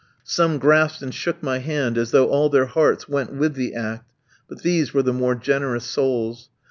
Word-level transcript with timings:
Some 0.23 0.57
grasped 0.57 1.03
and 1.03 1.13
shook 1.13 1.43
my 1.43 1.59
hand 1.59 1.95
as 1.95 2.09
though 2.09 2.25
all 2.27 2.49
their 2.49 2.65
hearts 2.65 3.07
went 3.07 3.35
with 3.35 3.53
the 3.53 3.75
act; 3.75 4.09
but 4.49 4.63
these 4.63 4.95
were 4.95 5.03
the 5.03 5.13
more 5.13 5.35
generous 5.35 5.85
souls. 5.85 6.49